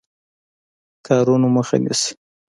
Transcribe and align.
کارونو 1.05 1.47
مخه 1.55 1.77
نیسي. 1.83 2.11